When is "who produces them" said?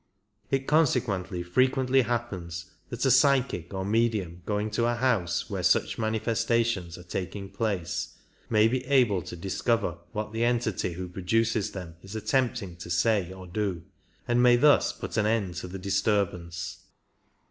10.93-11.97